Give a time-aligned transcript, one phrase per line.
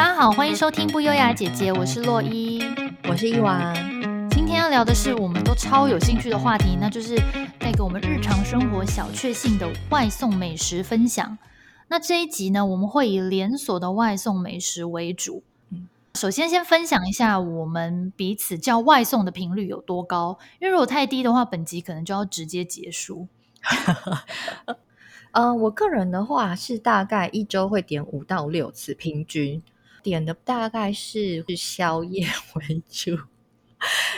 [0.00, 2.58] 大家好，欢迎收听不优雅姐姐，我是洛伊，
[3.06, 3.70] 我是伊娃。
[4.30, 7.16] 今天要聊的是我们都超有兴趣的话题，那就是
[7.58, 11.36] 带给我们日常生活小确幸的外送美食分享。
[11.88, 15.42] 那这一集呢，我们会以连锁的外送美食为主。
[16.14, 23.28] 首先，先分享一下我们彼此叫外送的频率有多高，因为如果太低的话，本集可能就要直接结束。
[24.64, 24.76] 嗯、
[25.44, 29.62] 呃，我个人的话是大概一周会点五到六次，平均
[30.02, 33.16] 点的大概是是宵夜为主。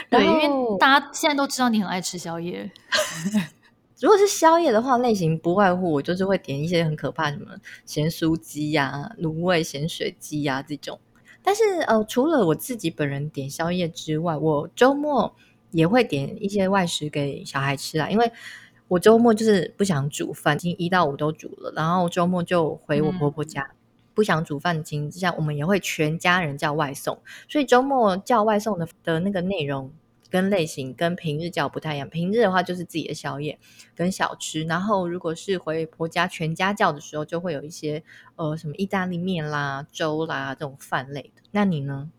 [0.09, 2.71] 对，因为大家现在都知道你很爱吃宵夜。
[4.01, 10.99] 如果是宵夜的话，类型不外乎我就是会点一些很可怕什么咸酥鸡呀、啊、卤味咸水鸡呀、啊、这种。
[11.41, 15.35] 但是呃，除了我自己本人点宵夜之外，我周末
[15.71, 18.31] 也会点一些外食给小孩吃啦，因为。
[18.89, 23.75] 我周末就是不想煮饭，已经一到五都煮了，然后周末就回我婆婆家，嗯、
[24.13, 29.91] 不想煮饭的情况之下，我们也会全家人叫外送，所以周末叫外送的的那个内容
[30.29, 32.09] 跟类型跟平日叫不太一样。
[32.09, 33.59] 平日的话就是自己的宵夜
[33.95, 38.03] 跟小吃，然后如果是回婆家全家叫的时候，就会有一些
[38.35, 41.41] 呃什么意大利面啦、粥啦这种饭类的。
[41.51, 42.09] 那你呢？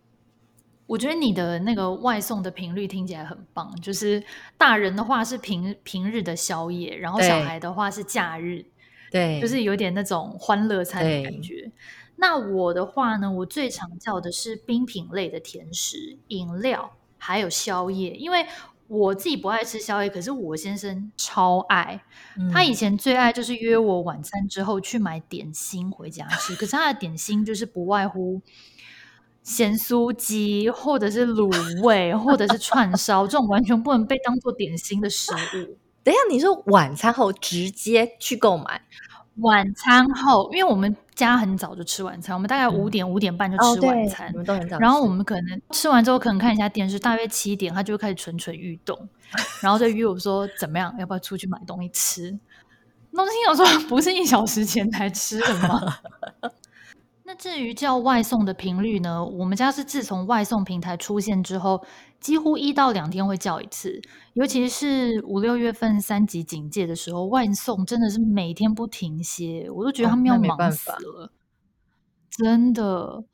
[0.86, 4.22] 我觉得你的那个外送的频率听起来很棒，就是
[4.58, 8.66] 大人的话是平平日的宵夜，然后小孩的话是假日，
[9.14, 11.70] 对，就是有点那种欢乐餐的感觉。
[12.16, 18.44] 那我的话呢，我最常叫的是冰品类的甜食、饮料，还有宵夜，因为
[18.88, 22.02] 我自己不爱吃宵夜，可是我先生超爱，
[22.36, 28.42] 嗯、他以前最爱就是约我晚餐之后去买点心回家吃，可是他的点心就是不外乎。
[29.44, 35.76] 咸酥鸡，或者是卤味，或者是串烧，这种完全不能被当做点心的食物。
[36.04, 38.80] 等一下，你说晚餐后直接去购买？
[39.38, 44.28] 晚餐后，因为我们家很早就吃晚餐，我们大概五点、嗯、五点半就吃晚餐。
[44.32, 44.78] 我们都很早。
[44.78, 48.96] 然后我们可能吃完之后，可能看一下电视，大约七点，他就会开始蠢蠢欲动，
[49.60, 52.38] 然后就约我说怎么样，要不要出去买东西吃？
[53.10, 55.98] 那我心想说，不是一小时前才吃的吗？
[57.34, 59.24] 那至于叫外送的频率呢？
[59.24, 61.84] 我们家是自从外送平台出现之后，
[62.20, 64.00] 几乎一到两天会叫一次。
[64.34, 71.30] 尤其是五六月份三级警戒的时候，外送真的是每天不停歇，我都觉得他们要忙死了，哦、
[72.30, 73.24] 真的。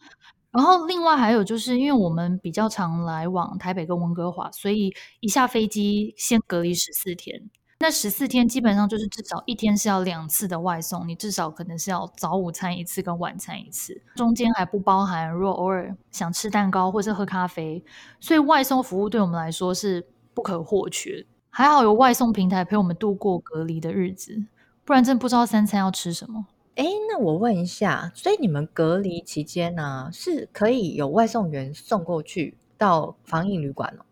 [0.50, 7.50] 然后另外还有就是，因为我们比较常来往台北跟温哥华，所以一下飞机先隔离十四天。
[7.82, 17.82] 那十四天基本上就是至少一天是要两次的外送，你至少可能是要早午餐一次跟晚餐一次，中间还不包含如果偶尔想吃蛋糕或是喝咖啡，
[18.20, 21.24] 所以外送服务对我们来说是不可或缺。
[21.48, 24.44] 还好有外送平台陪我们度过隔离的日子，
[24.84, 26.44] 不然真不知道三餐要吃什么。
[26.74, 34.04] 诶，那我问一下，所以你们隔离期间呢、是可以有外送员送过去到防疫旅馆哦？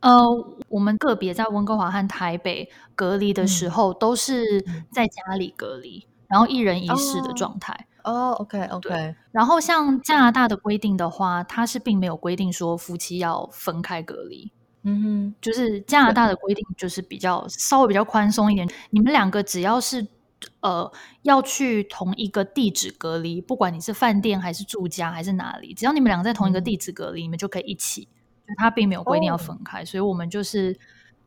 [0.00, 0.22] 呃，
[0.68, 7.86] 我们个别在温哥华和台北隔离的时候，都是在家里隔离，嗯、然后一人一室的状态。
[8.04, 9.14] 哦，OK OK。
[9.32, 14.52] 然后像加拿大的规定的话，它是并没有规定说夫妻要分开隔离。
[14.84, 20.06] 嗯哼，就是加拿大的规定就是比较稍微比较宽松一点，你们两个只要是
[20.60, 20.88] 呃
[21.22, 28.06] 要去同一个地址隔离，不管你是饭店还是住家还是哪里，只要你们两个在同一个地址隔离，嗯、你们就可以一起。
[28.56, 29.86] 他并没有规定要分开，oh.
[29.86, 30.78] 所以我们就是，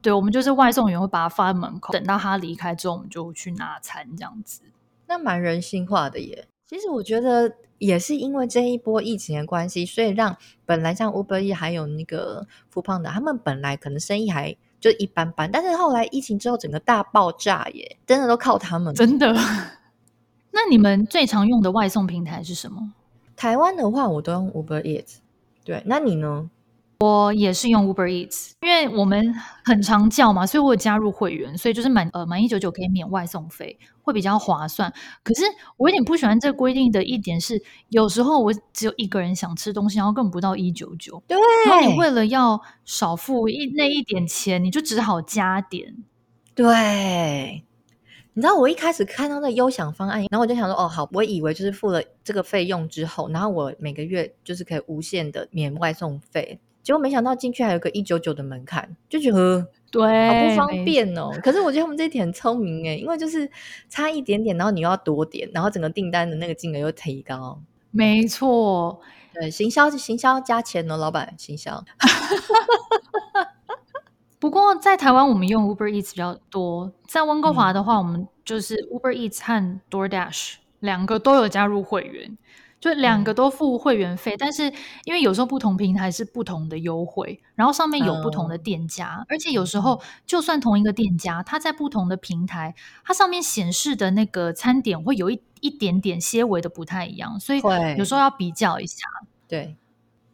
[0.02, 4.62] 对，我们就是外送员会把它放在门口，等到他离开之后，我们就去拿餐这样子。
[5.08, 6.48] 那蛮人性化的耶。
[6.66, 19.34] 其实我觉得也是因为这一波疫情的关系，所以让本来像 Uber Eats 还有那个 Foodpanda，他们本来可能生意还就一般般，但是后来疫情之后整个大爆炸耶，真的都靠他们，真的。
[20.52, 22.94] 那你们最常用的外送平台是什么？
[23.36, 25.18] 台湾的话，我都用 Uber Eats。
[25.64, 26.50] 对，那你呢？
[27.02, 29.34] 我也是用 Uber Eats，因为我们
[29.64, 34.94] 很常叫嘛，所以我有加入会员，所以就是满呃满一九九可以免外送费，会比较划算。
[35.24, 35.44] 可是
[35.78, 41.38] 我有点不喜欢这个规定的一点是，有时候我只有一个人想吃东西，然后根本不到一九九，对，
[41.68, 45.96] 然后你为了要少付一那一点钱，你就只好加点。
[46.54, 47.64] 对，
[48.34, 56.60] 你知道我一开始看到那优享方案，然后我就想说，哦好，我以为就是付了这个费用之后，然后我每个月就是可以无限的免外送费。
[56.82, 61.30] 结果没想到进去还有个一九九的门槛，就觉得对，好不方便哦。
[61.44, 63.50] 可是我觉得他们这一点很聪明哎，因为就是
[63.90, 67.62] 差一点点，然后你又要多点，然后整个订单的那个金额又提高。
[67.92, 69.00] 没错，
[69.34, 71.84] 对，行销行销加钱哦，老板行销。
[74.40, 82.38] 不过在台湾我们用 Uber Eats 比较多，在温哥华的话，我们就是 Uber Eats 和 DoorDash 两个都有加入会员。
[82.80, 84.72] 就两个都付会员费，嗯、但是
[85.04, 90.02] 因为有时候不同平台是不同的优惠，然后上面有不同的店家，嗯、而且有时候。
[90.26, 97.62] 就算同一个店家，它在不同的平台，它上面显示的那个餐点会有一一点点些微的不太一样，所以
[97.98, 99.06] 有时候要比较一下。
[99.48, 99.76] 对，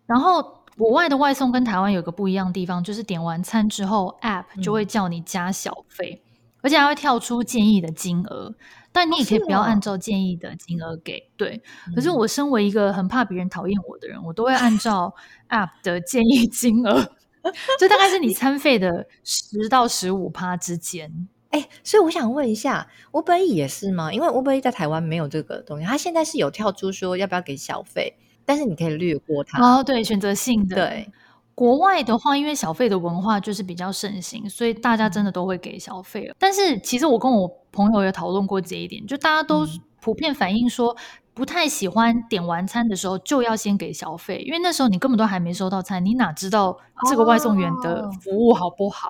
[0.06, 8.54] 然后国外的外送跟台湾有个不一样的地方，就是点完餐之后，App 就会叫你加小费，嗯、而且还会跳出建议的金额。
[8.96, 11.62] 但你也可以不要按照建议的金额给，对。
[11.94, 15.14] 可是我身为一个很怕别人讨厌我的人，我都会按照
[15.50, 17.04] App 的建议金额，
[17.78, 21.28] 就大概是你餐费的十到十五趴之间。
[21.50, 24.14] 哎、欸，所以我想问一下，Uber Eats 也是吗？
[24.14, 28.16] 因为 Uber Eats 在台湾没有这个东西，他现在是有跳出说要不要给小费，
[28.46, 29.62] 但是你可以略过它。
[29.62, 30.76] 哦，对，选择性的。
[30.78, 31.12] 对。
[31.56, 36.30] 国外的话，因为小费的文化就是比较盛行，所以大家真的都会给小费。
[36.38, 39.66] 但是其实我跟我朋友也讨论过这一点，就大家都
[40.02, 40.96] 普遍反映说，
[41.34, 46.78] 不太喜欢点完餐的时候就要先给小费，因为那时候你根本都还没收到餐，你哪知道
[47.10, 49.10] 这个外送员的服务好不好？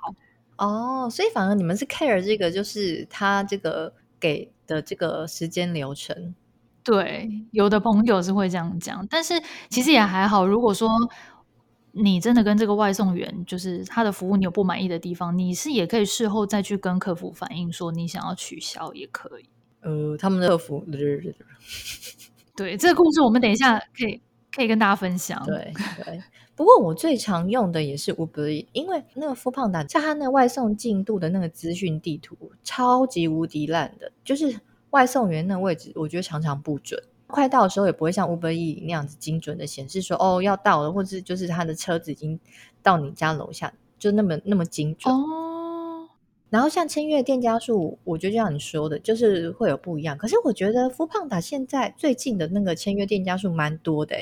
[0.57, 6.35] 哦，所以反而你们是 care 这个，就是他这个给的这个时间流程。
[6.83, 10.45] 对，有的朋友是会这样讲，但是其实也还好。
[10.45, 10.87] 如果说
[11.97, 19.45] 你真的跟这个外送员，就是他的服务，你有不满意的地方，你是也可以事后再去跟客服反映，说你想要取消也可以。
[19.81, 20.85] 呃，他们的客服，
[22.53, 24.21] 对，这个故事我们等一下可以
[24.53, 25.41] 可以跟大家分享。
[25.45, 25.71] 对
[26.03, 26.21] 对，
[26.53, 34.59] 不过我最常用的也是 Uber，因为那个 Foodpanda 像他那外送进度的那个资讯地图，超级无敌烂的，就是
[34.89, 37.01] 外送员那个位置，我觉得常常不准。
[37.35, 42.39] 快到的时候也不会像 Uber Eats 那样子精准的显示说哦要到了，或者是就是他的车子已经
[42.81, 46.07] 到你家楼下，就那么那么精准哦。
[46.49, 50.17] 然后像签约店家数，我觉得就像你说的，就是会有不一样。
[50.17, 54.15] 可是我觉得 Foodpanda 现在最近的那个签约店家数蛮多的，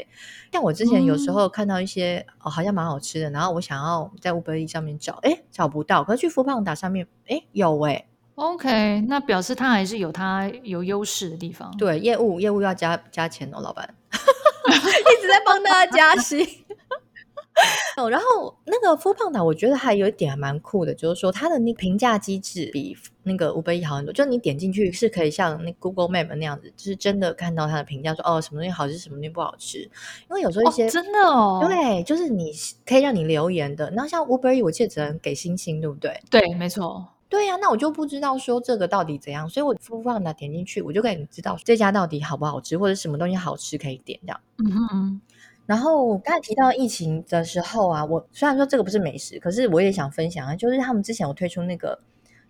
[0.51, 11.71] 像我之前有时候看到一些、嗯、哦好像蛮好吃的，然后我想要在 Uber Eats 上面找，诶找不到，可是去 Foodpanda 上面诶有诶 OK，那表示他还是有他有优势的地方。
[11.77, 16.45] 对，业务业务要加加钱哦，老板 一直在帮大家加薪。
[17.95, 24.12] 哦，然后那个 Foodpanda 我觉得还有一点还蛮酷的，就是说它的那评价机制比那个 Uber Eats 好很多。
[24.12, 29.77] 就你点进去是可以像那 Google Map 那样子，就是真的看到它的评价，说哦什么东西好吃，什么东西不好吃。
[29.77, 29.89] 因
[30.30, 32.51] 为有时候一些、哦、真的哦，对，就是你
[32.83, 33.91] 可以让你留言的。
[33.91, 36.19] 然后像 Uber Eats 我记得只能给星星，对不对？
[36.31, 37.12] 对，没错。
[37.33, 44.39] 对呀、啊，那我就不知道说这个到底怎样，所以我 Foodpanda 点进去，我就可以知道这家到底好不好吃，或者什么东西好吃可以点这样。
[44.59, 45.21] 嗯哼嗯。
[45.65, 52.00] 然后我刚才提到疫情的时候啊，我虽然说这个不是美食，可是我也想分享啊，就是他们之前有推出那个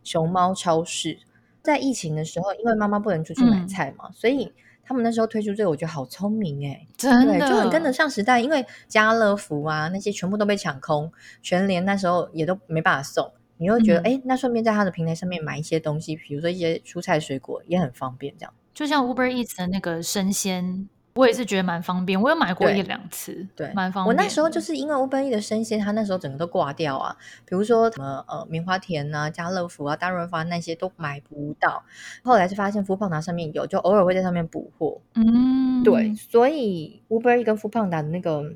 [0.04, 1.18] 熊猫超市，
[1.62, 4.52] 在疫情的时候，因为妈妈不能出去买菜嘛，嗯、所以
[4.84, 11.10] 他们那时候推出这个，我觉得好聪明哎，真的就很跟得上时代，因为家乐福啊那些全部都被抢空，
[11.42, 13.32] 全联那时候也都没办法送。
[13.64, 18.34] 你会觉得，哎、嗯，那顺便在他的平台上面买一些东西，比如说一些蔬菜水果，也很方便。
[18.38, 22.22] 这样，就像 Uber Eats 的那个生鲜，我也是觉得蛮方便。
[22.22, 24.08] 我有买过一两次，对，蛮方便。
[24.08, 27.16] 我那时候就是因为 Uber Eats 的生鲜，它那时候整个都挂掉啊。
[27.46, 31.84] 比如说什么呃棉花田啊、家乐福啊、大润发那些都买不到。
[32.24, 35.00] 后来是发现 Foodpanda 上面有，就偶尔会在上面补货。
[35.16, 38.54] 嗯，对，所以 Uber Eats 跟 Foodpanda 的那个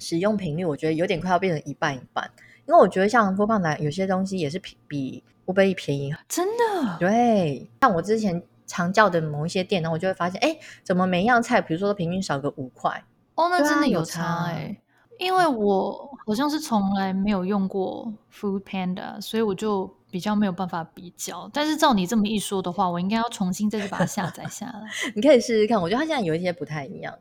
[0.00, 2.28] 使用频率，我觉得有点快要变成一半一半。
[2.66, 6.96] 因为我觉得像 Foodpanda 有些东西也是比 Uber Eats 便宜，真的。
[6.98, 13.04] 对，像我之前常叫的某一些店，然后我就会发现，哎，怎么每样菜，比如说平均少个五块？
[13.34, 14.80] 哦，那真的有差哎。
[15.18, 21.48] 因为我好像是从来没有用过 Foodpanda，所以我就比较没有办法比较。
[21.52, 24.82] 但是照你这么一说的话，我应该要重新再去把它下载下来。
[25.14, 27.14] 你可以试试看，我觉得它现在有一些不太一样。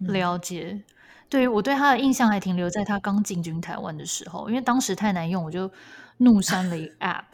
[0.00, 0.82] 了解。
[1.28, 5.70] 对，我对他的印象还停留在他刚进军台湾的时候，因为当时太难用，我就
[6.16, 7.24] 怒删了一个 App。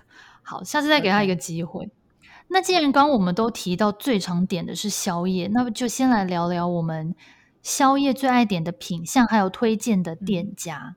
[0.43, 1.89] 好，下次再给他一个机会。
[2.49, 7.15] 那既然刚刚我们都提到最常点的是宵夜，那么就先来聊聊我们
[7.63, 10.97] 宵夜最爱点的品相，还有推荐的店家。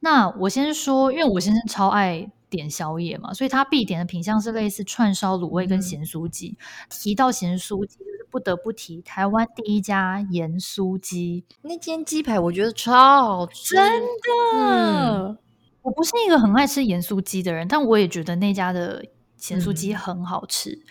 [0.00, 6.56] 那我先说，因为我先生超爱点宵夜嘛，所以他必点的品相是类似串烧、卤味跟咸酥鸡。
[6.60, 7.98] 嗯、提到咸酥鸡。
[8.30, 14.58] 不得不提台湾第一家盐酥鸡，那间鸡排我觉得超好吃，真的。
[14.58, 15.38] 嗯、
[15.82, 19.04] 我不是一个很爱吃盐酥鸡的人，但我也觉得那家的
[19.36, 20.72] 咸酥鸡很好吃。
[20.72, 20.82] 嗯、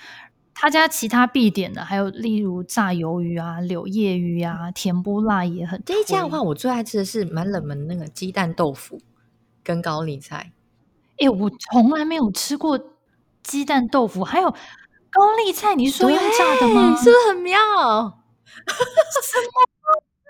[0.54, 5.82] 他家其他必点的还有例如炸鱿鱼啊、柳叶鱼啊、甜不辣也很。
[5.86, 9.00] 这一家的话，我最爱吃的是蛮冷门的那个鸡蛋豆腐
[9.64, 10.52] 跟高丽菜。
[11.18, 12.80] 哎，我从来没有吃过
[13.44, 14.54] 鸡蛋豆腐，还有。
[15.18, 16.96] 高丽菜，你说用炸的吗？
[16.96, 17.58] 是不是很妙？
[17.58, 19.68] 什么？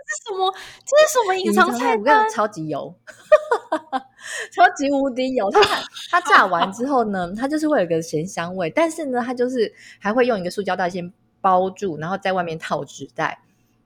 [0.08, 0.54] 这是什么？
[0.86, 2.00] 这是什么隐藏菜单？
[2.00, 2.96] 我跟你讲，超级油，
[4.56, 5.52] 超级无敌油。
[5.52, 5.62] 它
[6.10, 13.42] 它炸完之后呢，它就是会有一个咸香味，但是呢，它就是还会用一个塑胶袋先包住，然后在外面套纸袋，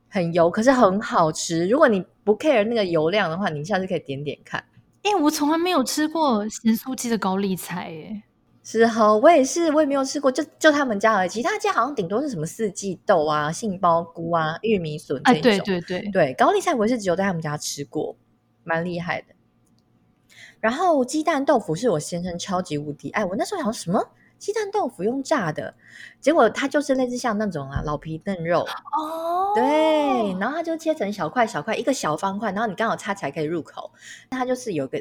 [0.08, 1.68] 很油，可是很好吃。
[1.68, 4.64] 如果你不 care 那个油量的话，你下次可以点点看。
[5.02, 8.24] 哎、欸，我从来没有吃过咸酥鸡的高丽菜，哎。
[8.64, 11.30] 是哈，我也是，我也没有吃过，就就他们家而已。
[11.30, 15.40] 其他家好像顶多是什么四季豆啊、杏鲍菇啊、玉米笋这种。
[15.40, 18.16] 哎，对对对对，高丽菜我也是只有在他们家吃过，
[18.64, 19.34] 蛮厉害的。
[20.60, 25.74] 然后鸡蛋豆腐是我先生超级无敌爱，我那时候想说什么鸡蛋豆腐用炸的，
[26.20, 33.92] 结果它就是类似像那种啊老皮嫩肉哦，对，然后它就切成小块小块，一个小方块，然后你刚好插起来可以入口，
[34.30, 35.00] 它就是有个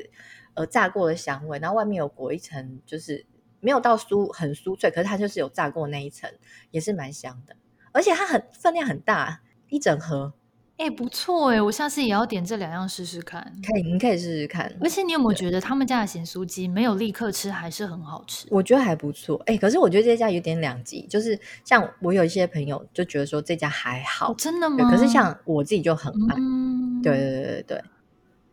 [0.54, 3.26] 呃炸过的香味，然后外面有裹一层就是。
[3.60, 6.30] 没有到酥很酥脆，可是它就是有炸过那一层，
[6.70, 7.54] 也是蛮香的。
[7.92, 10.32] 而且它很分量很大，一整盒。
[10.76, 13.52] 哎、欸，不错哎，我下次也要点这两样试试看。
[13.62, 14.74] 可以，你可以试试看。
[14.80, 18.46] 而且你有没有觉得他们家的咸酥鸡没有立刻吃还是很好吃？
[18.50, 19.36] 我觉得还不错。
[19.44, 24.90] 哎、欸，可是我觉得这家有点两极，就是像我有一些朋友就觉得说这家还好，哦、真的吗？
[24.90, 26.36] 可是像我自己就很爱。
[26.38, 27.84] 嗯、对对对对对，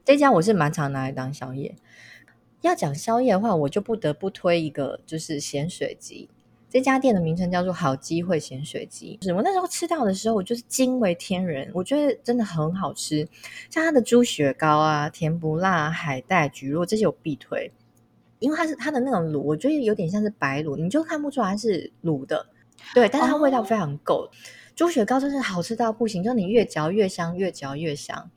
[0.03, 1.73] 这家我是蛮常拿来当宵夜。
[2.61, 6.29] 要讲宵夜的话，我就不得不推一个，就是咸水鸡。
[6.69, 9.17] 这家店的名称叫做好机会咸水鸡。
[9.21, 13.25] 是我那时候吃到的时候，我就是惊为天人，我觉得真的很好吃。
[13.69, 17.71] 像它的猪血糕啊、甜不辣、海带、蒟蒻这些我必推，
[18.39, 22.47] 因为它是它的那种卤，我觉得有点像是白卤，你就看不出来是卤的。
[22.93, 24.25] 对，但是它味道非常够。
[24.25, 24.29] 哦、
[24.75, 28.29] 猪血糕真是好吃到不行，就你越嚼越香，越嚼越香。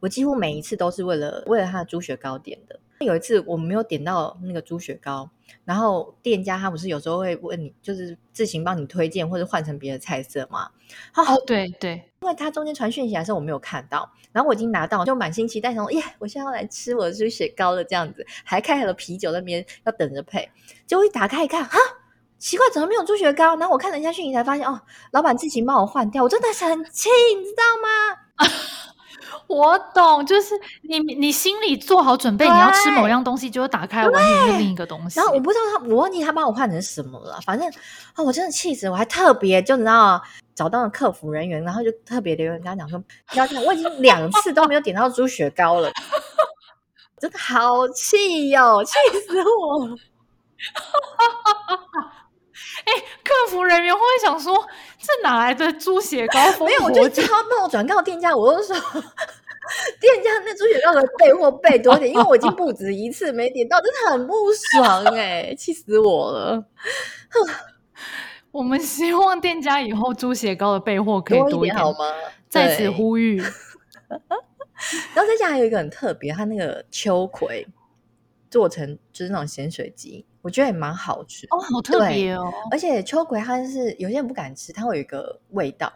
[0.00, 2.78] 我几乎每一次都是为了为了它的猪血糕点的。
[3.00, 5.28] 有一次我没有点到那个猪血糕，
[5.64, 10.68] 然后店家他不是有时候会问你，就是自行帮你推荐或者换成别的菜色吗？
[11.14, 20.48] 哦，对对，因为他中间传讯息来的时候我没有看到，然后我已经拿到，就满心期待，想说耶，我现在要来吃我的猪血糕了，这样子，还开了啤酒那边要等着配，
[20.86, 21.78] 结果一打开一看，哈，
[22.38, 23.56] 奇怪，怎么没有猪血糕？
[23.56, 27.08] 然后我看了一下讯息才发现，哦，老板自行帮我换掉，我真的是很气，
[27.38, 28.20] 你知道吗？
[29.46, 35.20] 我懂，就是你你心里做好准备，你要吃某样东西，就会打开完全是另一个东西。
[35.20, 37.38] 然后我不知道他，我忘记他帮我换成什么了。
[37.44, 37.72] 反正啊、
[38.16, 38.88] 哦，我真的气死！
[38.88, 40.20] 我还特别就你知道
[40.54, 42.98] 找到了客服人员，然后就特别留言跟他讲说
[43.28, 45.92] ：“不要看，我已经两次都没有点到猪血糕了，
[47.18, 48.92] 真的好气哟、哦，气
[49.26, 49.96] 死我了！”
[52.84, 54.54] 哎，客服人员会想说
[55.00, 58.76] ：“这哪来的猪血糕？”没有，我就叫他帮我转告店家，我就说。
[60.04, 64.34] 店家那猪血糕的备货备多点， 因为我已经不止一次没点到，真的很不
[64.70, 66.66] 爽哎、欸，气死我了！
[68.52, 72.04] 我们希望店家以后猪血糕的备货可以多一点，多一点好吗？
[72.48, 73.38] 在此呼吁。
[75.14, 77.66] 然后这家还有一个很特别，它那个秋葵
[78.50, 82.52] 做成就是那种咸水鸡，我觉得也蛮好吃哦，好特别哦。
[82.70, 85.90] 而且秋葵它是有些人不敢吃，它会有一个味道。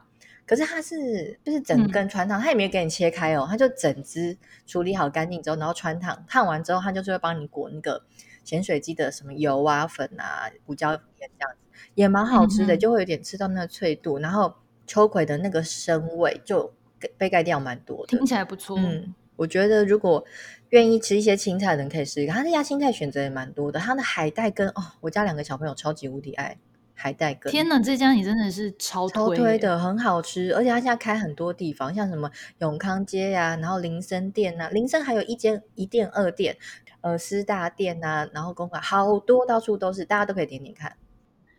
[0.48, 4.34] 可是它是就是整根穿烫，它也没有给你切开哦，它就整只
[4.66, 8.02] 处理好干净之后，然后穿烫，烫完之后，它就是会帮你裹那个
[8.44, 11.58] 咸水鸡的什么油啊、粉啊、胡椒粉这样子，
[11.94, 14.54] 也蛮好吃的，就会有点吃到那个脆度，然后
[14.86, 16.72] 秋葵的那个生味就
[17.18, 18.78] 被盖掉蛮多的，听起来不错。
[18.78, 20.24] 嗯，我觉得如果
[20.70, 26.56] 愿意吃一些青菜的人可以试一个，它那家青菜选择也蛮多的，它的海带跟哦，我家两个小朋友超级无敌爱。
[27.00, 27.78] 海带羹，天哪！
[27.80, 32.28] 这家你真的是超推，超推的，很好吃，而且它现在开很多地方，像什么
[32.58, 36.56] 永康街呀、啊，然后林森店呐、啊，林森还有一间一店二店，
[37.02, 40.96] 呃，师大店呐、啊，然后公馆好多，到处都是，大家都可以点点看。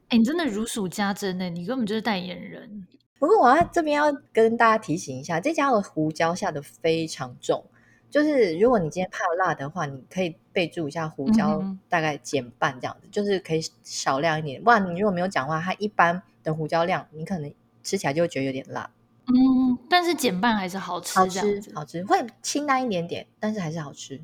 [0.10, 2.86] 哎，你真的如数家珍呢，你根本就是代言人。
[3.18, 7.66] 不过我要这边要跟大家提醒一下，这家的胡椒下的非常重。
[8.10, 14.64] 就是如果你今天怕辣的话，你可以备注一下胡椒大概减半这样子，嗯、就是可以少量一点。
[14.64, 18.90] 不然你如果没有讲话，它一般的胡椒量，你可能吃起来就会觉得有点辣。
[19.28, 24.20] 嗯，但是减半还是好吃，好吃，好吃，会清淡一点点，但是还是好吃。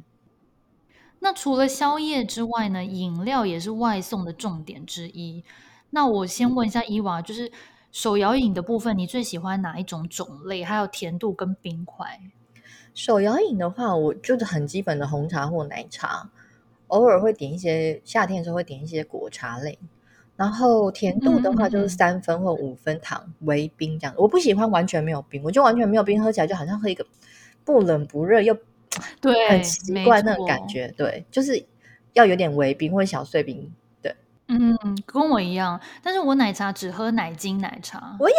[1.20, 2.84] 那除了宵夜之外呢？
[2.84, 5.44] 饮料也是外送的重点之一。
[5.92, 7.52] 那我先问一下伊娃，就是
[7.92, 10.64] 手摇饮的部分，你最喜欢哪一种种类？
[10.64, 12.20] 还有甜度跟冰块？
[12.96, 16.28] 手摇饮的话，我就是很基本的红茶或奶茶，
[16.88, 19.78] 偶尔会点一些夏天的时候会点一些果茶类，
[20.38, 24.16] 然后甜度的话就是三分或五分糖微冰这样。
[24.18, 27.06] 我不喜欢完全没有冰，我就完全没有冰，喝起来就好像喝一个
[27.66, 28.58] 不冷不热又
[29.20, 30.88] 对很奇怪那种感觉。
[30.96, 31.62] 对，就是
[32.14, 33.70] 要有点微冰或小碎冰。
[34.48, 38.16] 对，嗯，跟我一样，但是我奶茶只喝奶精奶茶。
[38.20, 38.36] 我也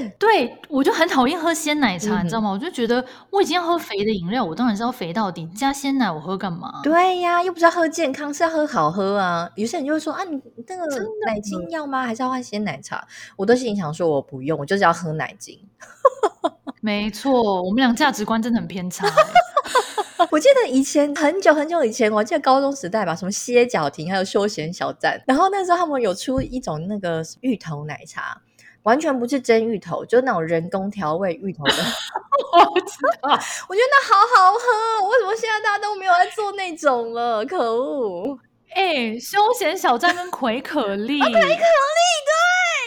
[0.00, 2.50] 是，对，我就很讨厌喝鲜奶茶，嗯、你知道吗？
[2.50, 6.80] 我就觉得我已经要喝肥的饮料，我当然是要肥到底，加鲜奶我喝干嘛？
[6.82, 9.50] 对呀，又不是要喝健康，是要喝好喝啊。
[9.56, 10.84] 有些人就会说啊，你那个
[11.26, 12.02] 奶精要吗？
[12.02, 13.06] 还是要换鲜奶茶？
[13.36, 15.58] 我都心想说，我不用，我就是要喝奶精。
[16.80, 19.06] 没错，我们俩价值观真的很偏差。
[20.30, 28.40] 我记得以前很久很久以前，我记得高中时代吧，什么歇脚亭，还有休闲小站，然后那时候他们有出一种那个芋头奶茶，
[28.82, 31.72] 完全不是真芋头，就是那种人工调味芋头的。
[32.74, 33.28] 我知道，
[33.68, 37.44] 我觉得那好好喝，为什么现在大家都没有在做那种了？
[37.44, 38.38] 可恶！
[38.74, 41.52] 哎、欸，休闲小站跟葵可丽，葵可丽，对，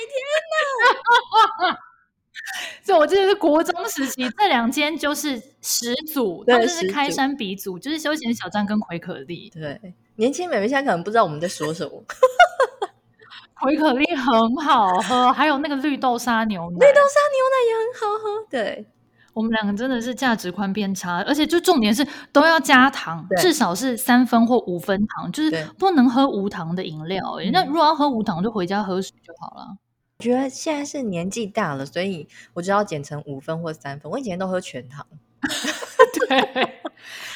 [0.07, 0.15] 天
[1.69, 1.77] 哪！
[2.89, 9.48] 所以，我记得是国中时期， 这两间就是始祖，他们是开山鼻祖，就是休闲小站跟葵可丽。
[9.53, 9.79] 对，
[10.15, 12.03] 年轻美眉现在可能不知道我们在说什么。
[13.62, 18.48] 葵可丽很好喝，还有那个绿豆沙牛奶，绿豆沙牛奶也很好喝。
[18.50, 18.88] 对，
[19.34, 27.22] 我们两个真的是价值观偏差，而且就重点是都要加糖，至少是三分或五分糖，就是不能喝无糖的饮料。
[27.53, 29.77] 那如果要喝无糖，就回家喝水就好了。
[30.19, 34.11] 我觉得现在是年纪大了，所以我就要减成五分或三分。
[34.11, 35.07] 我以前都喝全糖，
[36.27, 36.69] 对，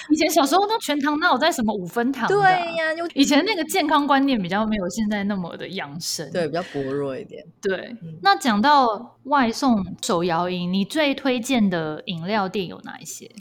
[0.09, 2.27] 以前小时候都全糖，那我在什么五分糖？
[2.27, 2.41] 对
[2.75, 7.41] 呀，就以前那个健康观念比较没有现在那么的养生，对，比较薄弱一点。
[7.61, 13.31] 对，嗯、那讲到外送手摇饮，你最推荐的饮料店有哪一些？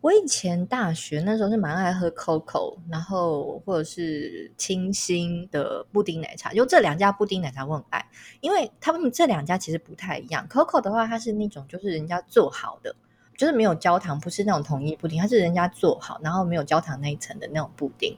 [0.00, 8.06] 我以前大学那时候是蛮爱喝 Coco，然后或者是清新的布丁奶茶，就这两家布丁奶茶我很爱，
[8.40, 10.46] 因为他们这两家其实不太一样。
[10.48, 12.94] Coco 的话，它是那种就是人家做好的，
[13.36, 18.16] 就是没有焦糖，不是那种统一布丁，它是人家做好，然后没有焦糖那一层的那种布丁。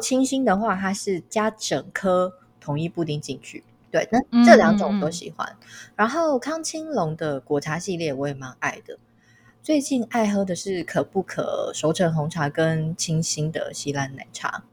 [0.00, 3.62] 清新的话，它是加整颗统一布丁进去。
[3.90, 5.46] 对，那这两种我都喜欢。
[5.50, 8.98] 嗯嗯，然后康青龙的果茶系列我也蛮爱的。
[9.62, 14.64] 最近爱喝的是可不可熟成红茶跟清新的西兰奶茶。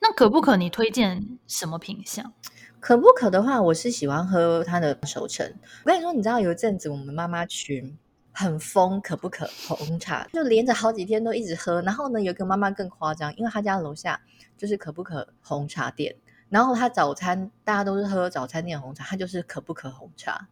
[0.00, 2.32] 那可不可你推荐什么品相？
[2.78, 5.44] 可不可的话，我是喜欢喝它的熟成。
[5.84, 7.98] 我跟你说，你知道有一阵子我们妈妈群
[8.30, 11.82] 很疯可不可红茶，就连着好几天都一直喝。
[11.82, 14.20] 然后呢，有一个妈妈更夸张，因为她家楼下
[14.56, 16.14] 就是可不可红茶店，
[16.48, 20.46] 然后她早餐大家都是喝早餐店红茶，她就是可不可红茶，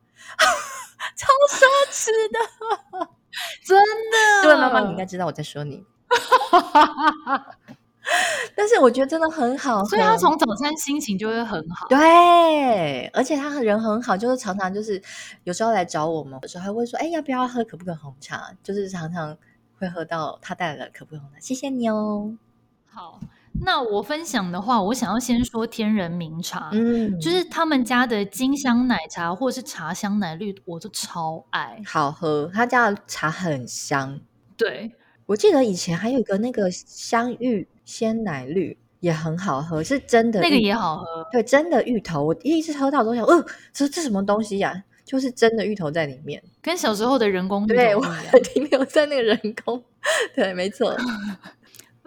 [1.17, 3.09] 超奢侈的。
[3.65, 5.85] 真的，这位妈妈，你应该知道我在说你。
[8.55, 11.89] 但是我觉得真的很好，所以他从早餐心情就会很好。
[11.89, 15.03] 对，而且他人很好，就是常常就是
[15.43, 19.37] 有时候来找我们有时候，还会说：“哎，要不要喝可不可红茶？”就是常常
[19.79, 21.41] 会喝到他带来的可不可红茶。
[21.41, 22.37] 谢谢你哦。
[22.87, 23.19] 好。
[23.65, 32.51] 那我分享的话，我想要先说天人茗茶，嗯，就是他们家的金香奶茶或者是茶香奶绿，我都超爱，好喝。
[32.55, 34.21] 他家的茶很香，
[34.57, 34.93] 对，
[35.27, 42.23] 我记得以前还有一个那个香芋鲜奶绿也很好喝，是真的，那个也好喝，对，真的芋头。
[42.23, 44.85] 我第一次喝到都想，哦，这这什么东西呀、啊？
[45.05, 49.81] 就是真的芋头在里面，跟小时候的人工芋头一样，对，我停留在那个人工，
[50.35, 50.97] 对，没错。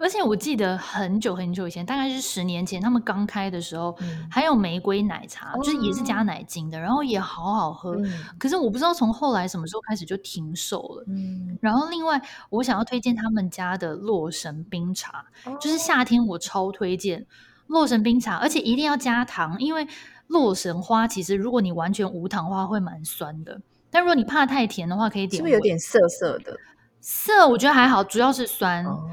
[0.00, 7.94] 而且我记得很久很久以前，大概是十年前，他们刚开的时候，嗯、还有玫瑰奶茶，就是也是加奶精的，哦、然后也好好喝。
[7.96, 11.04] 嗯、可是我不知道从后来什么时候开始就停售了。
[11.08, 17.26] 嗯、然后另外，我想要推荐他们家的洛神冰茶，哦、就是夏天我超推荐
[17.66, 19.86] 洛神冰茶，而且一定要加糖，因为
[20.28, 23.60] 洛神花其实如果你完全无糖的话会蛮酸的，
[23.90, 25.36] 但如果你怕太甜的话，可以点。
[25.36, 26.56] 是不是有点涩涩的？
[27.02, 28.82] 涩我觉得还好，主要是酸。
[28.86, 29.06] 哦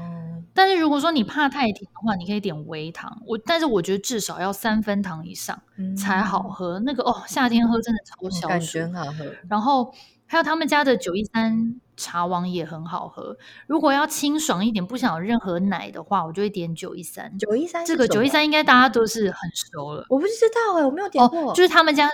[0.58, 3.22] 但是如果说你怕太甜的话，你可以点微糖。
[3.24, 5.62] 我但是我觉得至少要三分糖以上
[5.96, 6.80] 才好喝。
[6.80, 9.24] 嗯、那个哦，夏天喝真的超消暑，感觉很好喝。
[9.48, 9.94] 然后
[10.26, 13.36] 还有他们家的九一三茶王也很好喝。
[13.68, 17.38] 如果要清爽一点，不想有任何奶的话，我就会点九一三。
[17.38, 20.04] 九一三这个九一三应该大家都是很熟了。
[20.08, 21.52] 我不知道哎、欸，我没有点过。
[21.52, 22.10] 哦，就是他们家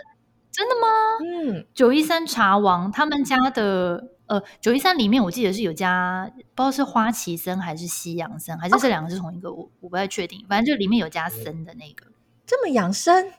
[0.53, 0.87] 真的吗？
[1.25, 4.11] 嗯，九一三茶王他们家的。
[4.27, 10.45] 呃，九一三里面我记得是有加，不知道是花旗参还是西洋参，还是这两个是同一个，我我不太确定。
[10.49, 12.07] 反正就里面有加参的那个，
[12.47, 13.33] 这么养生？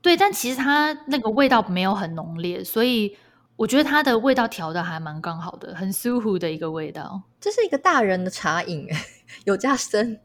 [0.00, 3.16] 对，但其实它那个味道没有很浓烈，所以
[3.56, 7.22] 我觉得它的味道调的还蛮刚好的，很舒服的一个味道。
[7.38, 8.88] 这是一个大人的茶饮，
[9.44, 10.18] 有加参，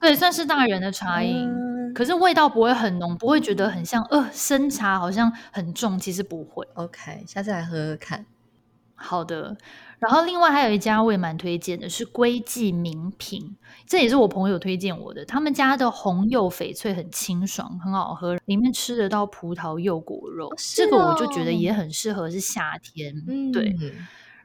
[0.00, 6.66] 对，算是大人的茶饮，嗯、可是味道不会很浓，不会觉得很像呃生茶，好像很重，其实不会。
[6.74, 8.24] OK，下次来喝喝看。
[8.94, 9.56] 好的。
[10.00, 15.24] 然后另外还有一家我也蛮推荐的，是龟记名品，这也是我朋友推荐我的。
[15.24, 23.14] 他们家的红柚翡翠很清爽，很好喝，里面吃得到葡萄柚果肉，哦、这个我就觉得也很适合是夏天。
[23.26, 23.74] 嗯，对。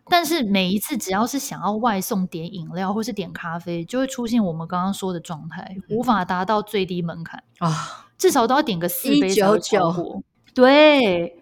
[0.07, 10.23] 但是每一次只要是想要外送点饮料或是点咖啡，就会出现我们刚刚说的状态，嗯、无法达到最低门槛啊，至少都要点个四杯才会超过。
[10.53, 11.38] 对。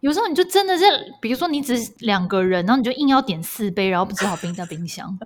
[0.00, 0.84] 有时候你就真的是，
[1.20, 5.18] 比如说你只是两个人，然后你就硬要点四杯，然后不只好冰在冰箱。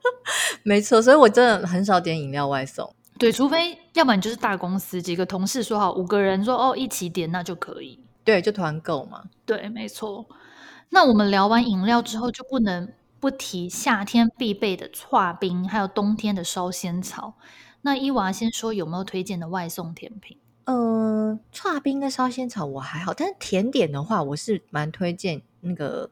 [0.62, 2.94] 没错，所以我真的很少点饮料外送。
[3.18, 8.00] 对，除非要不然就是大公司几个同事说好五个人说哦一起点，那就可以。
[8.24, 9.22] 对，就团购嘛。
[9.44, 10.26] 对，没错。
[10.90, 17.34] 那我们聊完饮料之后，就不能不提夏天必备的剉冰，还有冬天的烧仙草。
[17.82, 20.38] 那伊娃先说有没有推荐的外送甜品？
[20.64, 26.10] 呃，串冰跟烧仙草我还好，但是甜点的话，我是蛮推荐那个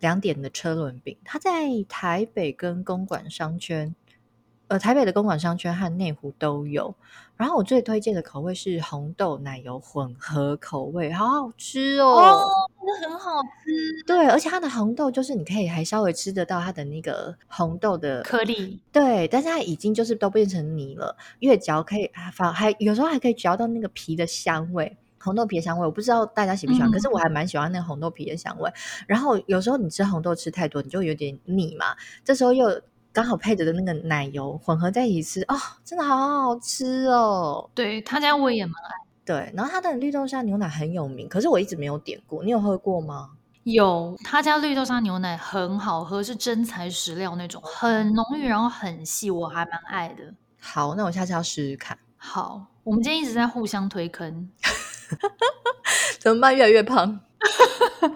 [0.00, 3.94] 两点的车轮饼，它在台北跟公馆商圈。
[4.68, 6.94] 呃，台北的公馆商圈和内湖都有。
[7.36, 12.44] 然后我最推荐的口味是红豆奶油混合口味，好好吃哦，哦，
[12.80, 14.02] 真的很好吃。
[14.04, 18.80] 对，而且它的红豆就是你可以还稍微吃得到它的那个红豆的颗粒。
[18.90, 25.86] 对，但是它已经就是都变成泥了，越嚼可以反还有时候还可以嚼到那个皮的香味，红豆皮的香味。
[25.86, 28.68] 我不知道大家喜不喜欢，嗯、可是我还蛮喜欢那个红豆皮的香味。
[29.06, 32.80] 然后有时候你吃红豆吃太多，你就有点腻嘛，这时候又。
[33.12, 37.68] 刚好配着的那个奶油混合在一起吃哦，真的好好吃哦。
[37.74, 38.90] 对，他家我也蛮爱。
[39.24, 42.44] 对，然后他的绿豆沙牛奶很有名，可是我一直没有点过。
[42.44, 43.30] 你有喝过吗？
[43.64, 50.32] 有，他家绿豆沙牛奶很好喝，是真材实料那种，很浓郁，然后很细，我还蛮爱的。
[50.60, 51.98] 好，那我下次要试试看。
[52.16, 54.48] 好，我们今天一直在互相推坑，
[56.18, 56.56] 怎么办？
[56.56, 57.20] 越来越胖。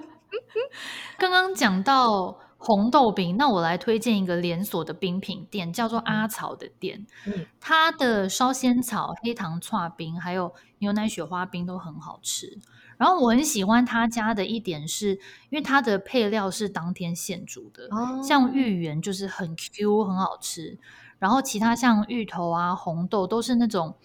[1.19, 2.39] 刚刚讲到。
[2.65, 7.05] 红豆饼，那我来推荐一个连锁的冰品店，叫做阿草的店。
[7.27, 12.61] 嗯，它的烧仙草、黑糖串冰，还有牛奶雪花冰都很好吃。
[12.97, 15.15] 然后我很喜欢他家的一点是，
[15.51, 20.79] 因为它的配料是当天现煮的，哦、像芋圆就是很 Q 很好吃。
[21.19, 23.97] 然后其他像芋头啊、红豆都是那种，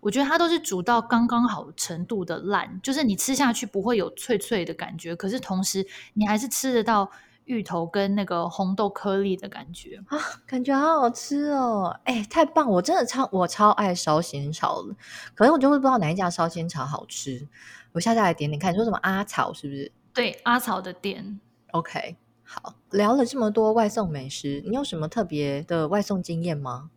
[0.00, 7.10] 我觉得它都是煮到刚刚好程度的烂，就是你吃下去不会有脆脆的感觉，可是同时你还是吃得到。
[7.50, 11.98] 芋头跟那个红豆颗粒的感觉啊， 感觉好好吃哦！
[12.04, 12.70] 哎，太棒！
[12.70, 14.94] 我真的超我超爱烧仙草了，
[15.34, 17.48] 可能我就会不知道哪一家烧仙草好吃。
[17.90, 19.90] 我下次来点点看，你说什么阿草是不是？
[20.14, 21.40] 对，阿草的店。
[21.72, 26.90] OK，好，聊了这么多外送美食，你有什么特别的外送经验吗？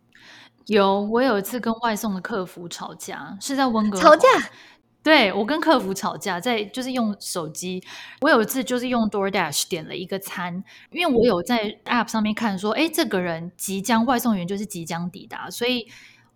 [0.67, 4.27] 有，我有一次跟外送的客服吵架，是在温哥华吵架。
[5.03, 7.83] 对，我跟客服吵架，在就是用手机。
[8.21, 15.87] 我有一次就是用 DoorDash 点了一个餐，因为我有在 App 上面看说，哎，这个人即将外送员就是即将抵达，所以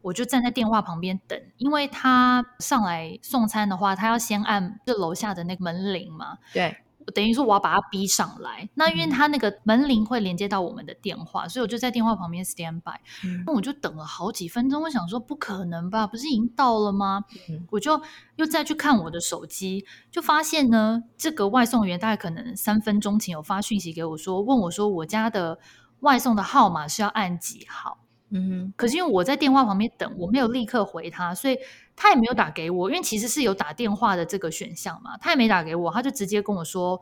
[0.01, 6.37] 我就站在电话旁边等，因为他上来送餐的话，他要先按这楼下的那个门铃嘛。
[6.51, 6.75] 对。
[7.15, 12.99] 等于说我要把他逼上来，那因为他那个门铃会连接到我们的电话，嗯、所以我就在电话旁边 stand by，
[13.45, 14.83] 那、嗯、我就等了好几分钟。
[14.83, 17.23] 我想说不可能吧，不是已经到了吗？
[17.49, 18.01] 嗯、我就
[18.35, 25.59] 又再去看我的手机，就发现呢，这个外送员大概可能三分钟前有发讯息给我说，问我说我家的
[26.01, 27.99] 外送的号码是要按几号？
[28.29, 31.57] 嗯哼，可是因为我在电话旁边等，我没有立刻回他，所以。
[31.99, 35.17] 他也没有打给我，因为其实是有打电话的这个选项嘛。
[35.17, 37.01] 他也没打给我，他就直接跟我说：“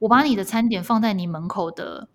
[0.00, 2.06] 我把你的餐点放在你门口的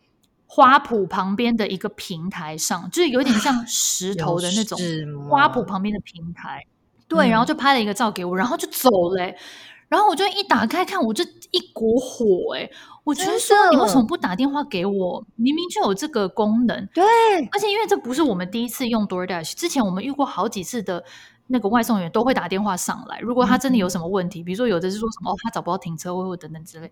[0.45, 4.77] 花圃旁边的一个平台上，就是有点像石头的那种
[5.27, 6.63] 花圃旁边的平台。”
[7.09, 9.35] 对，然后就拍了一个照给我，然后就走了、欸。
[9.89, 12.71] 然后我就一打开看，我就一股火哎、欸！
[13.03, 15.25] 我觉得说你为什么不打电话给我？
[15.35, 16.87] 明明就有这个功能。
[16.93, 17.03] 对，
[17.51, 21.03] 而且因为这不是我们第一次用 DoorDash，之前我们遇过好几次的。
[21.47, 26.91] 那个外送员都会打电话上来，如果他真的有什么问题，嗯、比如说有的是说什么哦，他找不到停车位或等等之类，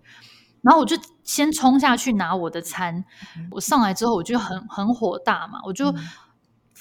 [0.61, 3.03] 然后我就先冲下去拿我的餐。
[3.37, 5.91] 嗯、我上来之后，我就很很火大嘛，我就。
[5.91, 5.95] 嗯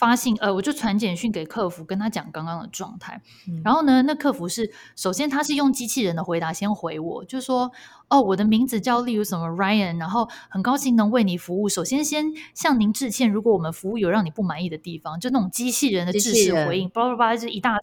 [0.01, 3.21] 发信，呃，我就传简讯给客服，跟他讲刚刚的状态。
[3.47, 7.71] 嗯、然后呢，那客服是首先他是用机器人的回答先回我，就说
[8.09, 11.69] 哦，我的名字叫例如什么 Ryan，然后很高兴能为你服务。
[11.69, 17.83] 首先先向您致歉，如果我们服务有让你不满意的地方，就那种机器人的制式回应，叭叭叭，就是一大串。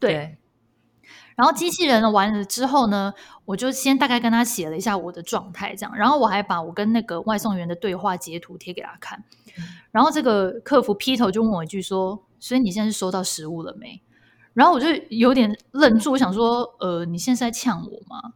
[0.00, 0.12] 对。
[0.12, 0.38] 对
[1.36, 3.12] 然后机器人完了之后呢，
[3.44, 5.94] 我就先大概跟他写了一下我的状态，这样。
[5.94, 9.22] 然后我还把我跟那个外送员的对话截图贴给他看。
[9.92, 14.02] 然后这个客服劈头就问我一句说：“所以你现在是收到食物了没？”
[14.54, 18.32] 然后我就有点愣住，我想说：“呃，你现在是在呛我吗？”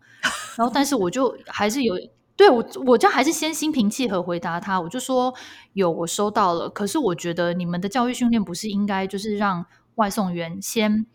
[0.56, 1.94] 然后但是我就还是有
[2.36, 5.34] 对我，我就还是先心平气和回答他，我就说
[5.72, 6.68] 有，我收到了。
[6.68, 11.06] 可是我觉得你们的教育训练不是应该就是让外送员先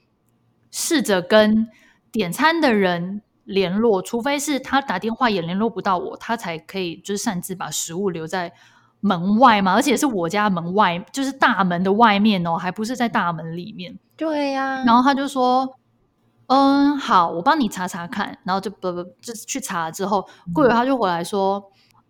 [0.75, 1.69] 试着跟
[2.11, 8.51] 点餐的人联络，除非是他打电话也联络不到我，他才可以就是擅自把食物留在
[8.99, 13.97] 门外嘛，而且是我家门外，就是大门的外面哦，还不是在大门里面。
[14.17, 15.77] 对呀、啊，然后他就说。
[16.47, 20.21] 嗯，好，我帮你查查看，然后就不不，就是去查了之后，
[20.53, 21.63] 过一会儿他就回来说，嗯、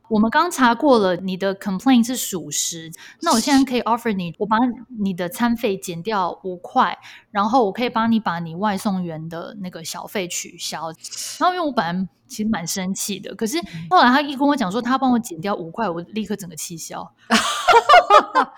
[0.09, 2.91] 我们刚查过了，你的 complaint 是属实，
[3.21, 4.57] 那我现在可以 offer 你，我把
[4.99, 6.97] 你的餐费减掉五块，
[7.31, 10.91] 然后我可以帮你把你外送员的那个小费取消。
[11.39, 13.57] 然后因为我本来其实蛮生气的，可是
[13.89, 17.01] 后来他一跟我讲说他帮我减掉五块，我立刻整个气消。
[17.29, 18.53] 哈哈哈哈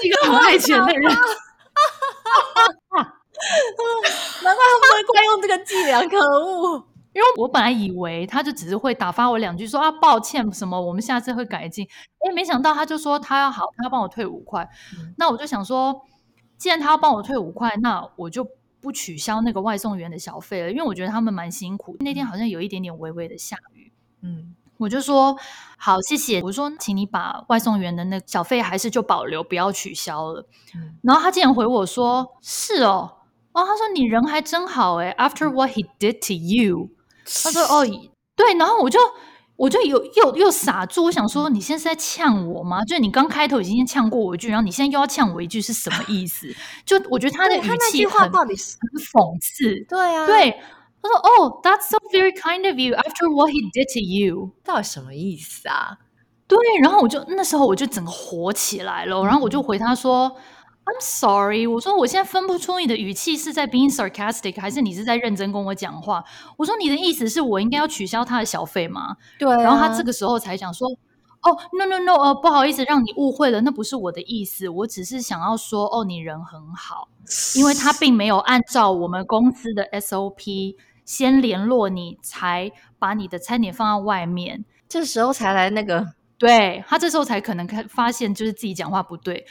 [0.00, 1.02] 是一个很爱钱的人。
[4.42, 6.87] 难怪他们会怪用这个伎俩，可恶！
[7.18, 11.84] 因为我本来以为他就只是会打发我两句说，说啊抱歉什么，我们下次会改进。
[12.20, 14.68] 哎，没想到他就说他要好，他要帮我退五块。
[14.96, 16.00] 嗯、那我就想说，
[16.56, 18.46] 既然他要帮我退五块，那我就
[18.80, 21.96] 不取消那个外送员的小费了，因为我觉得他们蛮辛苦。
[21.98, 25.36] 那天好像有一点点微微的下雨，嗯，我就说
[25.76, 26.40] 好，谢谢。
[26.42, 30.46] 我说，请你把外送员的那小费还是就保留，不要取消了。
[30.76, 33.16] 嗯、然后他竟然回我说，是哦。
[33.52, 36.90] 哦，他说你人还真好诶 After what he did to you，
[37.42, 37.84] 他说哦，
[38.36, 38.98] 对，然后我就
[39.56, 42.84] 我就有又又傻住，我想说你现在是在呛我吗？
[42.84, 46.46] 就是你刚开头已经先呛过我一句，然后你现在又要呛我一句，是什么意思？
[46.84, 49.84] 就我觉得他的语气很他那句话到底是很讽刺。
[49.88, 50.50] 对啊，对，
[51.02, 52.94] 他说哦，That's so very kind of you.
[52.94, 55.98] After what he did to you，到底什么意思啊？
[56.46, 60.36] 对，然后我就那时候我就整个火起来了，然后我就回他说。
[60.88, 66.24] I'm sorry，我说我现在分不出你的语气是在 being sarcastic 还是你是在认真跟我讲话。
[66.56, 69.14] 我说你的意思是我应该要取消他的小费吗？
[69.38, 69.56] 对、啊。
[69.58, 70.88] 然后他这个时候才讲说，
[71.42, 77.08] 哦，no no no，呃，不好意思，让你误会了，那不是我的意思，我只是想要说，哦，你人很好，
[77.54, 80.74] 因为他并没有按照我们公司的 SOP
[81.04, 89.46] 先联络你，才把你的餐点放在外面，这时候才来那个，对，他这时候才可能开发现就是自己讲话不对。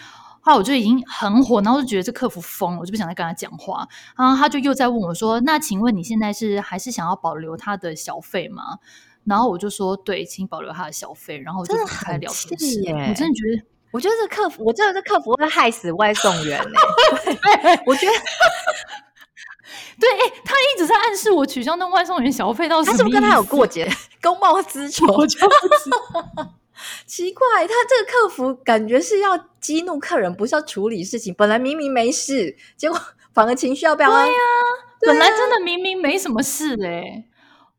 [0.47, 3.85] 后来我就已经很火，然后就觉得这客服疯了，我就不想再跟他讲话。
[4.17, 8.79] 然后他就又在问我说：“那请问你现在是还是想要保留他的小费吗？”
[9.27, 12.93] 然后我就说：“对，请保留他的小费。”然后我就不开聊天室耶。
[13.09, 16.79] 我真的觉得，我觉得这客服，我真的这客服会害死外送员呢。
[17.85, 18.13] 我觉得，
[19.99, 23.85] 对，哎，他一直在暗示我取消那外送员小费，到底他是不是跟他有过节？
[24.21, 25.05] 公报私仇？
[25.07, 26.53] 我就不知道。
[27.05, 31.33] 奇怪，他这个客服感觉是要激怒客人，不是要处理事情。
[31.33, 32.99] 本来明明没事，结果
[33.33, 34.09] 反而情绪要飙。
[34.09, 34.61] 对呀、啊，
[34.99, 37.25] 对啊、本来真的明明没什么事嘞。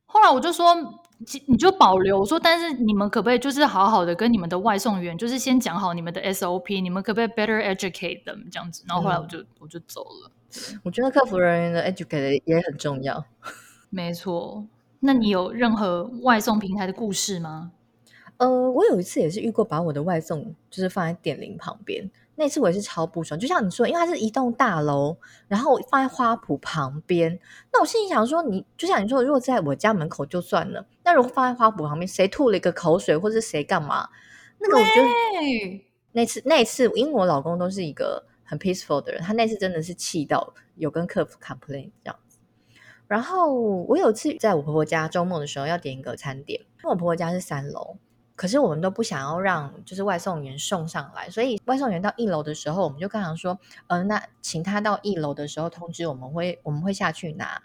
[0.07, 0.75] 后来我就说，
[1.47, 2.21] 你就保留。
[2.21, 8.85] 我说，但是你们可不可以就是好好的跟你们的外送员，就是先讲好你们的 SOP，你们可不可以 better educate them 这样子？
[8.89, 10.31] 然后后来我就、嗯、我就走了。
[10.83, 13.23] 我觉得客服人员的 educate 也很重要。
[13.91, 14.65] 没错，
[15.01, 17.73] 那你有任何外送平台的故事吗？
[18.38, 22.09] 呃，我有一次也是遇过，把我的外送就是放在点铃旁边。
[22.37, 25.16] 那次我也是超不爽，就像你说，因为它是一栋大楼，
[25.48, 27.37] 然后放在花圃旁边。
[27.72, 34.09] 那我心里想说你，你就像你说，如果在我家门口就算了，那如果放在花圃旁边，谁吐了一个口水，或者是谁干嘛？
[34.59, 42.38] 那个我觉得那次那次，因为我老公都是一个很 peaceful 的人，他那次真的是气到有跟客服 complain 这样子。
[43.09, 47.96] 然后我有次在我婆婆家周末的时候要点一个餐点，因为我婆婆家是三楼。
[48.38, 57.61] 可是我们都不想要让就是外送员送上来，所以外送员到一楼的时候，我们就跟他说，嗯、呃，那请他到一楼的时候通知我们会我们会下去拿。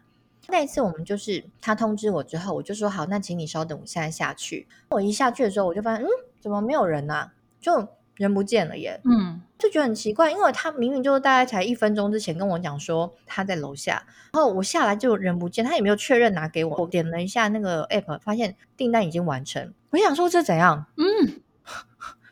[0.47, 4.67] 那一次我们就是他通知我之后，我就说好，那请你稍等，我现在下去。
[4.89, 6.09] 我一下去的时候，我就发现，嗯，
[6.41, 7.31] 怎么没有人啊？
[7.61, 8.99] 就人不见了耶。
[9.05, 16.75] 嗯，就觉得很奇怪，因为他明明就是大概才一分钟之前跟我讲说他在楼下，然后我下来就人不见，他也没有确认拿给我。
[16.75, 19.73] 我点了一下那个 app，发现订单已经完成。
[19.91, 20.87] 我想说这怎样？
[20.97, 21.41] 嗯，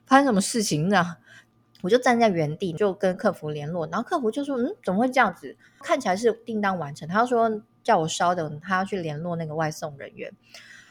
[0.05, 1.15] 发生什么事情呢？
[1.83, 5.55] 我就站在原地，就跟客服联络，然后客服就说：“嗯，怎么会这样子？
[5.81, 10.31] 看起来是订单完成。”他说：“叫我稍等，他要去联络那个外送人员。”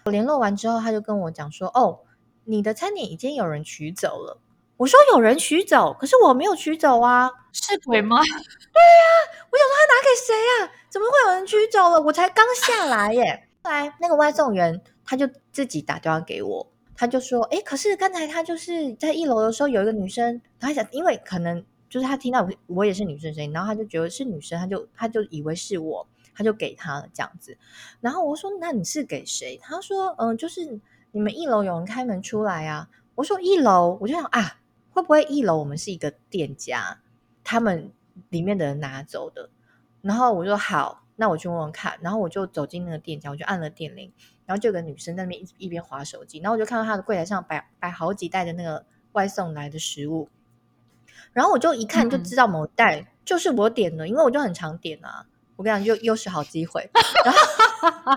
[0.06, 2.00] 我联络完之后，他就跟我讲说：“哦，
[2.44, 4.40] 你的餐点已经有人取走了。”
[4.80, 9.04] 我说：“有人取走，可是我没有取走啊，是鬼吗？” 对呀，
[9.50, 10.72] 我想说他拿给谁啊？
[10.88, 12.00] 怎么会有人取走了？
[12.00, 13.46] 我才刚下来耶。
[13.62, 14.80] 后来那个外送员。
[15.04, 27.58] 他就自己打电话给我，他就说：“哎，可是刚才他就是在一楼的时候，有一个女生，他想，因为可能就是他听到我，我也是女生声音，然后他就觉得是女生，他就他就以为是我，他就给他了这样子。
[28.00, 29.58] 然后我说：那你是给谁？
[29.60, 30.78] 他说：嗯，就是
[31.10, 32.88] 你们一楼有人开门出来啊？
[33.16, 34.59] 我说一楼，我就想啊，
[35.00, 37.00] 会不会一楼我们是一个店家，
[37.42, 37.90] 他们
[38.28, 39.48] 里面的人拿走的？
[40.02, 41.98] 然后我说好，那我去问问看。
[42.02, 44.12] 然后我就走进那个店家，我就按了电铃，
[44.44, 50.28] 然后就有个女生在那边一一边划手机，然后我就看到她的柜台上摆摆好几袋的那个外送来的食物，
[51.32, 55.26] 然后我就一看就知道某袋就是我点的，嗯、因为我就很常点啊。
[55.56, 56.90] 我跟你讲，又又是好机会。
[57.22, 57.40] 然后，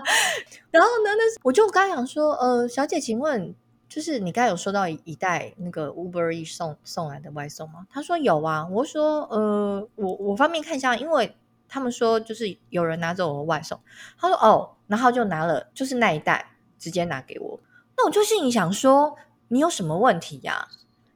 [0.70, 1.10] 然后呢？
[1.16, 3.54] 那我就刚想说，呃，小姐，请问，
[3.94, 7.86] 就是你刚才有收到一一袋那个 Uber E 送送来的外送吗？
[7.88, 8.66] 他说有啊。
[8.68, 11.36] 我说，呃，我我方便看一下，因为
[11.68, 13.78] 他们说就是有人拿走我的外送。
[14.18, 16.44] 他说哦，然后就拿了，就是那一袋
[16.76, 17.60] 直接拿给我。
[17.96, 19.14] 那我就心里想说，
[19.46, 20.66] 你有什么问题呀？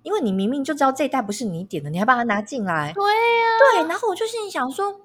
[0.05, 2.93] 因为你明明就知道这一袋不是你点的，你还把它拿进来。
[2.93, 3.89] 对呀，对。
[3.89, 5.01] 然后我就心里想说。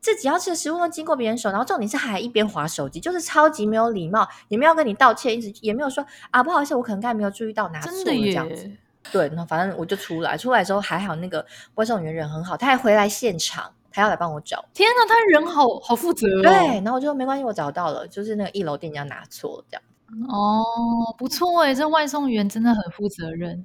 [0.00, 8.70] 自己要吃的食物都经过别人手，然后重点是还一边划手机，就是超级没有礼貌，也没有跟你道歉，一直也没有说啊不好意思，我可能刚才没有注意到拿错了这样子。
[9.12, 14.64] 对，那反正我就出来，出来之后还好，那个外送员人很好，他还回来现场，他要来帮我找。
[14.74, 16.42] 天哪，他人好好负责哦。
[16.42, 19.82] 对，然后我就说没关系，我找到了，就是那个一楼店家拿错了这样。
[20.28, 23.64] 哦，不错哎，这外送员真的很负责任。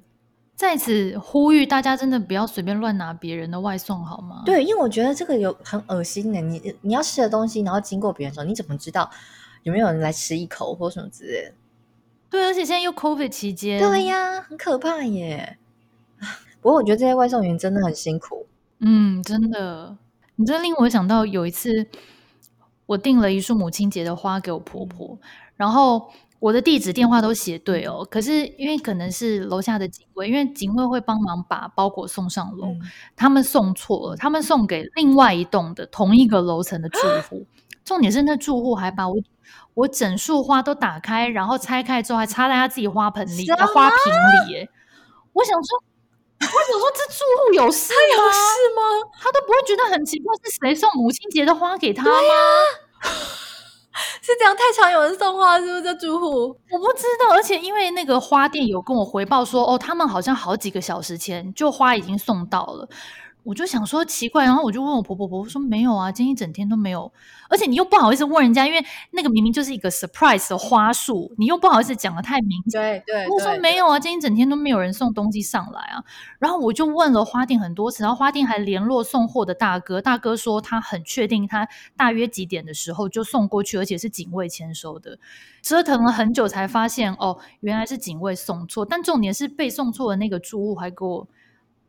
[0.56, 4.42] 在此呼吁大家，真的不要随便乱拿别人的外送，好吗？
[4.46, 6.40] 对，因为我觉得这个有很恶心的。
[6.40, 9.10] 你你要吃的东西，然后经过别人手，你怎么知道
[9.64, 11.52] 有没有人来吃一口或什么之类的？
[12.30, 15.58] 对，而且现在又 COVID 期间，对呀，很可怕耶。
[16.62, 18.46] 不过我觉得这些外送员真的很辛苦。
[18.78, 19.96] 嗯，真的。
[20.36, 21.86] 你这令我想到有一次，
[22.86, 25.18] 我订了一束母亲节的花给我婆婆，
[25.56, 26.10] 然后。
[26.38, 32.80] 我的地址电话都写对哦，可是因为可能是楼下的警卫，因为警卫会帮忙把包裹送上楼，嗯、
[33.16, 37.46] 他们送错了，他们送给另外一栋的同一个楼层的住户。
[37.86, 39.16] 重点是那住户还把我
[39.72, 43.98] 我整束花都打开，然后拆开之后还插在他自己花盆里的花瓶
[44.46, 44.52] 里。
[44.52, 44.68] 耶，
[45.32, 45.82] 我想说，
[46.38, 48.38] 我想说这住户有事有事
[48.76, 49.10] 吗？
[49.18, 52.10] 他都不会觉得很奇怪，是谁送母亲节的花给他吗？
[54.22, 56.26] 是这样，太常有人送花，是不是这住户？
[56.70, 62.88] 我不知道，而且因为那个花店有跟我回报说，哦，他们好像好几个小时前就花已经送到了。
[63.46, 67.12] 我就想说奇怪，然后我就问我婆婆，婆婆说没有啊，今天一整天都没有，
[67.48, 72.72] 而且你又不好意思问人家，因为那个明明就是一个 surprise 的花束，你又不好意思讲的太明显。
[72.72, 76.02] 对对，我说没有啊，今天一整天都没有人送东西上来啊。
[76.40, 85.20] 然后我就问了花店很多次，然后花店还联络送货的大哥，大哥说他很确定，他大约几点的时候就送过去，而且是警卫签收的。
[85.62, 91.28] 折腾了很久才发现，哦，原来是警卫送错，但重点是被送错的那个住户还给我。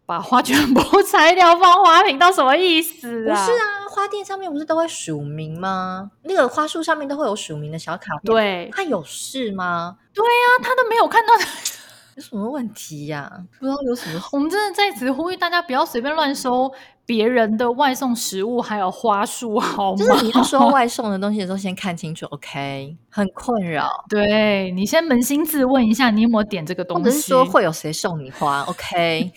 [0.07, 3.35] 把花全部 拆掉放花瓶，到什么意思啊？
[3.35, 6.09] 不是啊，花店上面不是都会署名吗？
[6.23, 8.33] 那个花束上面都会有署名的小卡片。
[8.33, 9.97] 对，他有事吗？
[10.13, 11.33] 对呀、啊，他都没有看到，
[12.15, 13.35] 有什么问题呀、啊？
[13.59, 14.19] 不知道有什么。
[14.31, 16.71] 我们真的在此呼吁大家不要随便乱收
[17.05, 19.97] 别人的外送食物，还有花束，好吗？
[19.97, 22.95] 就是你要收外送的东西的时候，先看清楚，OK？
[23.09, 23.89] 很困扰。
[24.07, 27.03] 对，你先扪心自问一下，你有没有点这个东西？
[27.03, 29.33] 或者是说会有谁送你花？OK？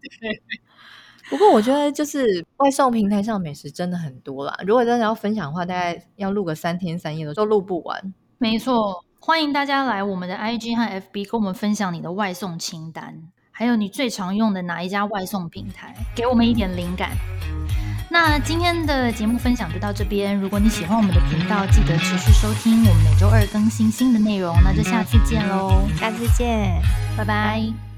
[1.30, 4.56] 不过我觉得就是外送平台上美食真的很多啦。
[4.66, 8.14] 如果真的要分享的话，大概要录个三天三夜都录不完。
[8.38, 13.14] 没错，欢迎大家来我们的 IG 和 FB 跟我们分享你的外送清单，
[13.52, 17.10] 还有你最常用的哪一家外送平台，给我们一点灵感。
[18.12, 20.36] 那今天的节目分享就到这边。
[20.36, 24.56] 如果你喜欢我们的频道，记得持续收听，我们每周二更新新的内容。
[24.64, 26.82] 那就下次见喽，下次见，
[27.16, 27.89] 拜拜。